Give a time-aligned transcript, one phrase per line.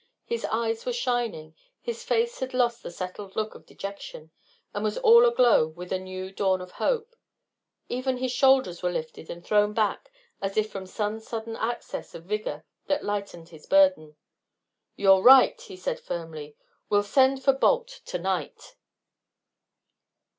[0.25, 4.31] His eyes were shining, his face had lost the settled look of dejection,
[4.73, 7.15] and was all aglow with a new dawn of hope.
[7.87, 10.11] Even his shoulders were lifted and thrown back
[10.41, 14.15] as if from some sudden access of vigor that lightened his burden.
[14.95, 16.55] "You're right!" he said, firmly.
[16.89, 18.73] "We'll send for Balt to night."